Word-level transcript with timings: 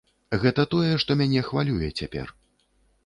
Гэта 0.43 0.63
тое, 0.73 0.93
што 1.03 1.17
мяне 1.21 1.43
хвалюе 1.49 1.91
цяпер. 1.99 2.37